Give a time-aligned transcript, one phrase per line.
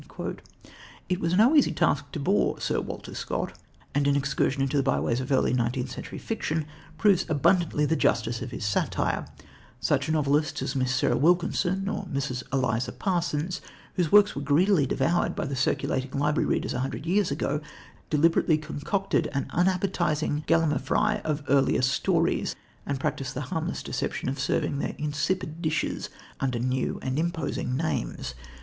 [1.09, 3.53] It was no easy task to bore Sir Walter Scott,
[3.93, 6.65] and an excursion into the byeways of early nineteenth century fiction
[6.97, 9.27] proves abundantly the justice of his satire.
[9.79, 12.41] Such novelists as Miss Sarah Wilkinson or Mrs.
[12.51, 13.61] Eliza Parsons,
[13.95, 17.61] whose works were greedily devoured by circulating library readers a hundred years ago,
[18.09, 22.55] deliberately concocted an unappetising gallimaufry of earlier stories
[22.87, 26.09] and practised the harmless deception of serving their insipid dishes
[26.39, 28.33] under new and imposing names.